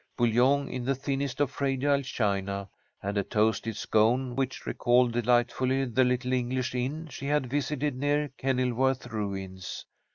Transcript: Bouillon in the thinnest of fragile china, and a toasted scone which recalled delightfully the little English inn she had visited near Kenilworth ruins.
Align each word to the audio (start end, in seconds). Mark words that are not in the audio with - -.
Bouillon 0.17 0.67
in 0.67 0.83
the 0.83 0.95
thinnest 0.95 1.39
of 1.39 1.51
fragile 1.51 2.01
china, 2.01 2.67
and 3.03 3.19
a 3.19 3.23
toasted 3.23 3.75
scone 3.77 4.35
which 4.35 4.65
recalled 4.65 5.11
delightfully 5.11 5.85
the 5.85 6.03
little 6.03 6.33
English 6.33 6.73
inn 6.73 7.07
she 7.07 7.27
had 7.27 7.45
visited 7.45 7.95
near 7.95 8.29
Kenilworth 8.29 9.05
ruins. 9.05 9.85